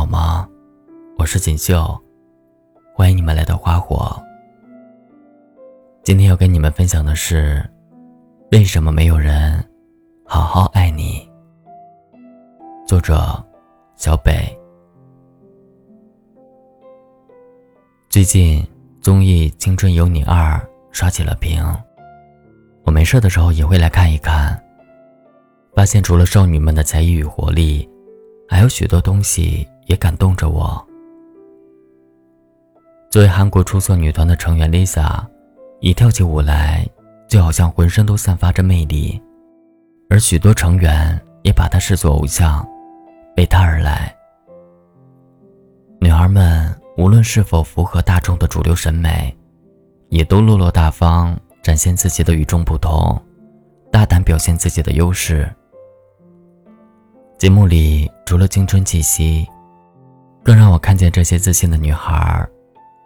[0.00, 0.48] 好吗？
[1.18, 1.94] 我是锦绣，
[2.94, 4.18] 欢迎你们来到花火。
[6.02, 7.62] 今天要跟你们分享的是，
[8.50, 9.62] 为什么没有人
[10.24, 11.28] 好好爱你？
[12.86, 13.44] 作者：
[13.94, 14.58] 小北。
[18.08, 18.66] 最近
[19.02, 20.56] 综艺《青春有你二》
[20.92, 21.62] 刷起了屏，
[22.84, 24.58] 我没事的时候也会来看一看，
[25.74, 27.86] 发现除了少女们的才艺与活力。
[28.52, 30.80] 还有许多东西也感动着我。
[33.10, 35.26] 作为韩国出色女团的成员，Lisa，
[35.80, 36.88] 一跳起舞来
[37.26, 39.20] 就好像浑身都散发着魅力，
[40.08, 42.64] 而许多成员也把她视作偶像，
[43.36, 44.14] 为她而来。
[46.00, 49.36] 女孩们无论是否符合大众的主流审美，
[50.08, 53.20] 也都落落大方，展现自己的与众不同，
[53.90, 55.52] 大胆表现自己的优势。
[57.38, 59.48] 节目里除了青春气息，
[60.50, 62.44] 更让我看见这些自信的女孩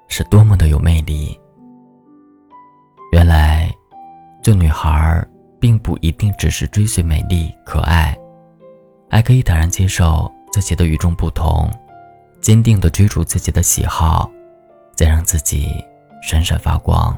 [0.09, 1.39] 是多么的有魅力。
[3.13, 3.71] 原来，
[4.43, 5.23] 做女孩
[5.61, 8.17] 并不一定只是追随美丽可爱，
[9.11, 11.71] 还可以坦然接受自己的与众不同，
[12.41, 14.31] 坚定的追逐自己的喜好，
[14.97, 15.69] 再让自己
[16.23, 17.15] 闪闪发光。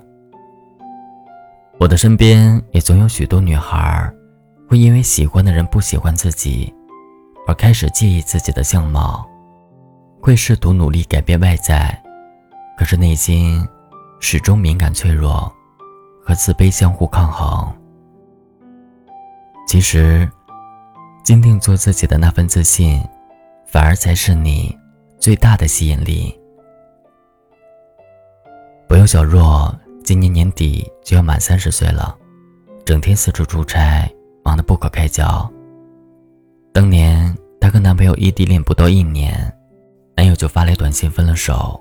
[1.78, 4.12] 我的身边也总有许多女孩，
[4.68, 6.74] 会因为喜欢的人不喜欢自己。
[7.46, 9.24] 而开始介意自己的相貌，
[10.26, 12.02] 会试图努力改变外在，
[12.76, 13.64] 可是内心
[14.18, 15.48] 始终敏感脆弱，
[16.20, 17.72] 和自卑相互抗衡。
[19.68, 20.28] 其实，
[21.22, 23.00] 坚定做自己的那份自信，
[23.68, 24.76] 反而才是你
[25.16, 26.36] 最大的吸引力。
[28.88, 32.18] 朋友小若今年年底就要满三十岁了，
[32.84, 34.12] 整天四处出差，
[34.44, 35.48] 忙得不可开交。
[36.72, 39.55] 当年她跟男朋友异地恋不到一年，
[40.16, 41.78] 男友就发来短信分了手。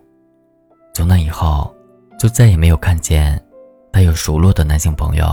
[0.94, 1.73] 从那以后，
[2.19, 3.42] 就再也没有看见
[3.92, 5.26] 她有熟络的男性朋友。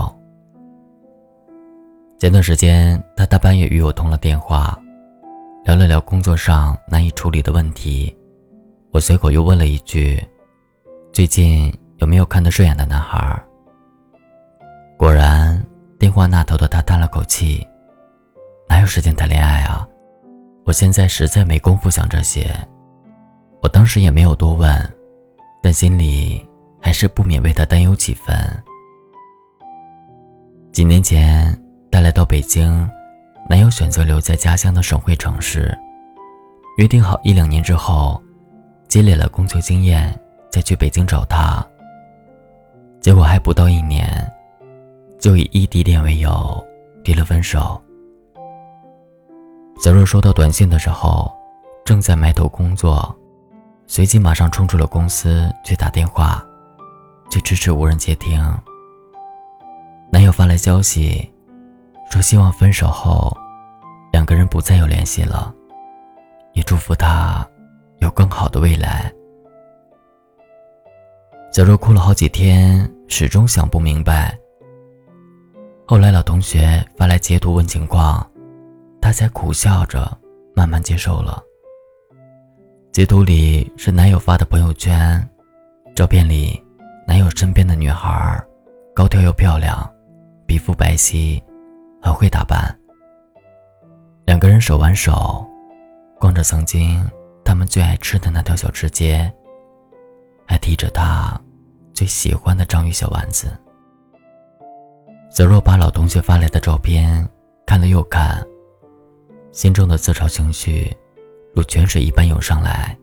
[2.17, 4.79] 前段时间，她大半夜与我通了电话，
[5.65, 8.15] 聊了聊工作上难以处理的问题。
[8.91, 10.25] 我随口又问了一句
[11.11, 13.37] ：“最近有没有看得顺眼的男孩？”
[14.97, 15.61] 果然，
[15.99, 17.67] 电话那头的他叹了口气。
[18.69, 19.85] 哪有时间谈恋爱啊？
[20.65, 22.49] 我现在实在没工夫想这些。
[23.63, 24.93] 我当时也没有多问，
[25.61, 26.45] 但心里
[26.81, 28.35] 还是不免为他担忧几分。
[30.73, 31.57] 几年前，
[31.89, 32.89] 他来到北京，
[33.49, 35.73] 男友选择留在家乡的省会城市，
[36.77, 38.21] 约定好一两年之后，
[38.89, 40.13] 积累了工作经验
[40.51, 41.65] 再去北京找他。
[42.99, 44.29] 结果还不到一年，
[45.19, 46.61] 就以异地恋为由
[47.01, 47.81] 提了分手。
[49.81, 51.31] 小若收到短信的时候，
[51.85, 53.15] 正在埋头工作，
[53.95, 56.43] 随即马上冲出了公司去打电话，
[57.29, 58.43] 却迟迟无人接听。
[60.11, 61.31] 男友发来消息，
[62.09, 63.31] 说希望分手后
[64.11, 65.53] 两个人不再有联系了，
[66.53, 67.47] 也祝福他
[67.99, 69.13] 有更好的未来。
[71.51, 74.35] 小若哭了好几天，始终想不明白。
[75.85, 78.27] 后来老同学发来截图问情况。
[78.99, 80.17] 她才苦笑着，
[80.55, 81.43] 慢慢接受了。
[82.93, 85.27] 截图里是男友发的朋友圈，
[85.95, 86.63] 照片里，
[87.07, 88.39] 男友身边的女孩，
[88.93, 89.91] 高挑又漂亮，
[90.45, 91.41] 皮肤白皙，
[91.99, 92.63] 很会打扮。
[94.25, 95.43] 两个人手挽手，
[96.19, 97.03] 逛着曾经
[97.43, 99.33] 他们最爱吃的那条小吃街，
[100.45, 101.35] 还提着他
[101.95, 103.47] 最喜欢的章鱼小丸子。
[105.31, 107.27] 小若把老同学发来的照片
[107.65, 108.45] 看了又看。
[109.51, 110.95] 心中的自嘲情绪，
[111.53, 112.97] 如泉水一般涌上来。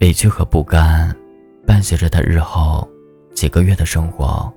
[0.00, 1.14] 委屈和不甘，
[1.66, 2.88] 伴随着他日后
[3.34, 4.52] 几个月的生活。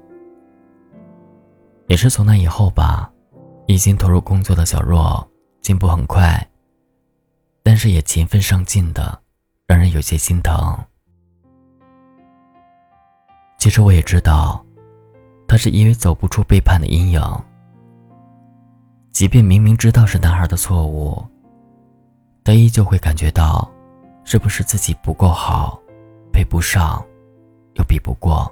[1.88, 3.12] 也是从那以后吧，
[3.66, 5.28] 一心投入工作的小若
[5.62, 6.48] 进步很快，
[7.64, 9.20] 但是也勤奋上进的，
[9.68, 10.78] 让人有些心疼。
[13.58, 14.66] 其实我也知道，
[15.48, 17.22] 他是因为走不出背叛的阴影。
[19.12, 21.24] 即便明明知道是男孩的错误，
[22.44, 23.72] 但依旧会感觉到，
[24.24, 25.80] 是不是自己不够好，
[26.32, 27.04] 配不上，
[27.76, 28.52] 又比不过。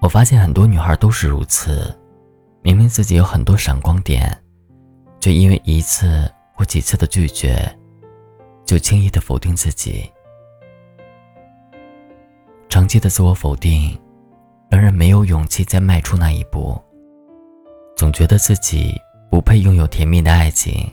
[0.00, 1.92] 我发现很多女孩都是如此，
[2.62, 4.30] 明明自己有很多闪光点，
[5.20, 7.56] 却因为一次或几次的拒绝，
[8.64, 10.10] 就轻易的否定自己。
[12.68, 13.98] 长期的自我否定，
[14.68, 16.80] 让人没有勇气再迈出那一步。
[17.96, 18.94] 总觉得自己
[19.30, 20.86] 不配拥有甜蜜的爱情，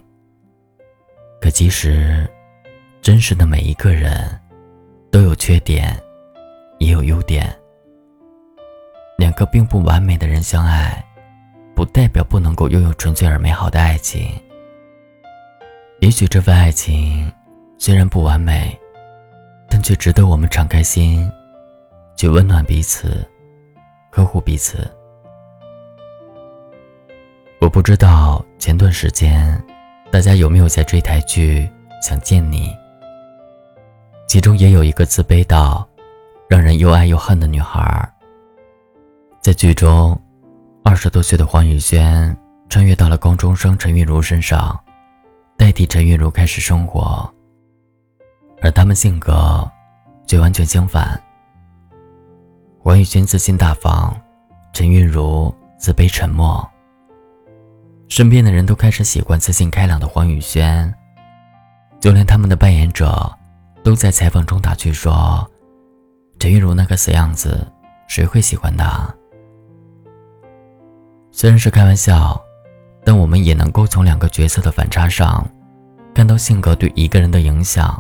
[1.54, 2.28] 其实，
[3.00, 4.28] 真实的每一个人，
[5.12, 5.96] 都有缺点，
[6.80, 7.56] 也有优点。
[9.20, 11.06] 两个并不完美的人相爱，
[11.76, 14.32] 不代表不能够拥有纯粹而美好的爱情。
[16.00, 17.32] 也许这份爱情
[17.78, 18.76] 虽然不完美，
[19.70, 21.32] 但却值得我们敞开心，
[22.16, 23.24] 去温暖彼此，
[24.10, 24.90] 呵护彼此。
[27.62, 29.64] 我不知道前段时间
[30.14, 31.68] 大家有没有在追台剧
[32.08, 32.68] 《想见你》，
[34.28, 35.90] 其中也有一个自卑到
[36.48, 38.08] 让人又爱又恨的女孩。
[39.42, 40.16] 在剧中，
[40.84, 42.38] 二十多岁的黄雨萱
[42.70, 44.80] 穿越到了高中生陈韵如身上，
[45.58, 47.28] 代替陈韵如开始生活。
[48.62, 49.68] 而他们性格
[50.28, 51.20] 却完全相反。
[52.78, 54.16] 黄雨萱自信大方，
[54.74, 56.70] 陈韵如自卑沉默。
[58.16, 60.94] 身边的人都开始喜欢自信开朗的黄雨萱，
[62.00, 63.28] 就连他们的扮演者，
[63.84, 65.50] 都在采访中打趣说
[66.38, 67.68] ：“陈韵如那个死样子，
[68.08, 69.12] 谁会喜欢她？”
[71.34, 72.40] 虽然是开玩笑，
[73.04, 75.44] 但我们也能够从两个角色的反差上，
[76.14, 78.00] 看到性格对一个人的影响。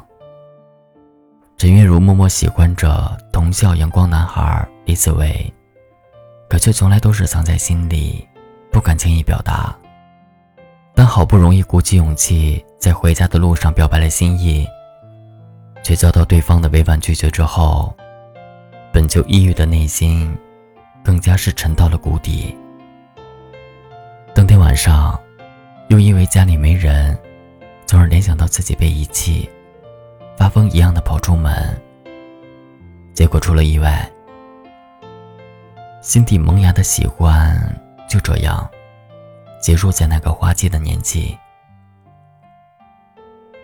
[1.57, 5.51] 陈韵如默默喜欢着同校阳光男孩李子维，
[6.47, 8.23] 可却从来都是藏在心里，
[8.71, 9.75] 不敢轻易表达。
[10.95, 14.67] 当好不容易鼓起勇气在回家的路上表白了心意，
[15.83, 17.93] 却遭到对方的委婉拒绝之后，
[18.91, 20.37] 本就抑郁的内心，
[21.03, 22.55] 更加是沉到了谷底。
[24.35, 25.19] 当天晚上，
[25.89, 27.17] 又因为家里没人，
[27.87, 29.49] 从而联想到自己被遗弃，
[30.37, 31.75] 发疯一样的跑出门，
[33.13, 34.07] 结果出了意外，
[36.01, 37.57] 心底萌芽的喜欢
[38.07, 38.69] 就这样。
[39.63, 41.37] 结束在那个花季的年纪。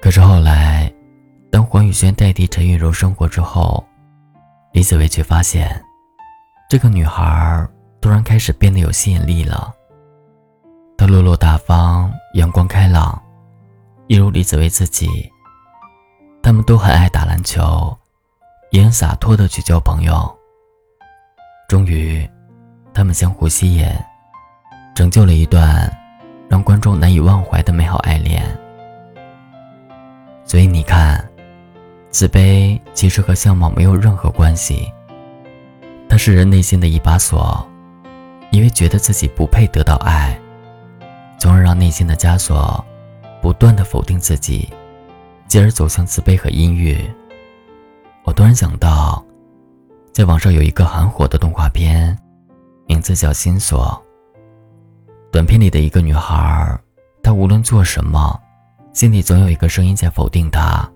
[0.01, 0.89] 可是后来，
[1.51, 3.85] 当黄雨萱代替陈韵如生活之后，
[4.71, 5.83] 李子维却发现，
[6.69, 7.67] 这个女孩
[7.99, 9.75] 突然开始变得有吸引力了。
[10.97, 13.21] 她落落大方、阳光开朗，
[14.07, 15.29] 一如李子维自己。
[16.41, 17.93] 他们都很爱打篮球，
[18.71, 20.33] 也很洒脱的去交朋友。
[21.67, 22.25] 终于，
[22.93, 23.85] 他们相互吸引。
[24.99, 25.89] 拯救了一段
[26.49, 28.45] 让观众难以忘怀的美好爱恋。
[30.43, 31.25] 所以你看，
[32.09, 34.91] 自卑其实和相貌没有任何关系，
[36.09, 37.65] 它是人内心的一把锁，
[38.51, 40.37] 因为觉得自己不配得到爱，
[41.37, 42.85] 从而让内心的枷锁
[43.41, 44.67] 不断的否定自己，
[45.47, 47.09] 进而走向自卑和阴郁。
[48.25, 49.23] 我突然想到，
[50.11, 52.19] 在网上有一个很火的动画片，
[52.85, 54.03] 名字叫《心锁》。
[55.31, 56.79] 短片里的一个女孩，
[57.21, 58.39] 她无论做什么，
[58.93, 60.91] 心里总有一个声音在否定她：“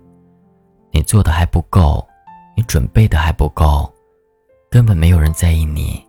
[0.91, 2.05] 你做的还不够，
[2.57, 3.93] 你准备的还不够，
[4.71, 6.03] 根本没有人在意你。”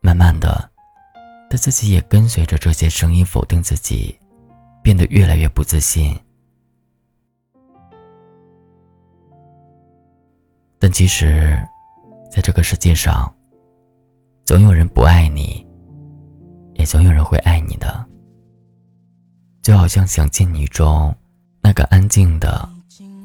[0.00, 0.70] 慢慢的，
[1.50, 4.18] 她自己也跟随着这些声音否定自己，
[4.82, 6.18] 变得越来越不自信。
[10.78, 11.62] 但其实，
[12.30, 13.30] 在这个世界上，
[14.46, 15.67] 总有人不爱你。
[16.78, 18.06] 也总有人会爱你的，
[19.62, 21.14] 就好像《想见你》中
[21.60, 22.66] 那个安静的、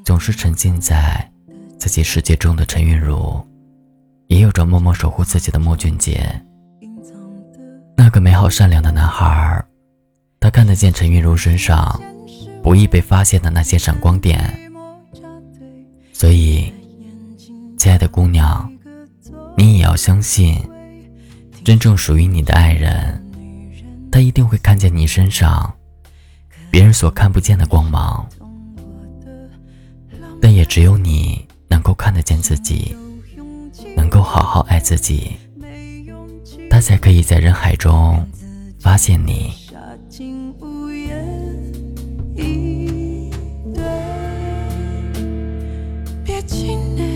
[0.04, 1.32] 总是沉浸在
[1.78, 3.42] 自己世界中的陈韵如，
[4.28, 6.28] 也有着默默守护自己的莫俊杰。
[7.96, 9.64] 那个美好善良的男孩，
[10.40, 12.02] 他看得见陈韵如身上
[12.64, 14.42] 不易被发现的那些闪光点，
[16.12, 16.74] 所以，
[17.78, 18.70] 亲爱的姑娘，
[19.56, 20.58] 你也要相信，
[21.64, 23.20] 真正属于你的爱人。
[24.24, 25.72] 一定会看见你身上
[26.72, 28.26] 别人所看不见的光芒，
[30.42, 32.96] 但也只有你能够看得见自己，
[33.96, 35.34] 能够好好爱自己，
[36.70, 38.26] 他才可以在人海中
[38.80, 39.54] 发现你。
[46.26, 47.13] 别气馁，